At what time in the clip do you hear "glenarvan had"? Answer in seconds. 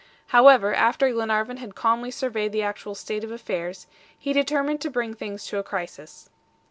1.11-1.75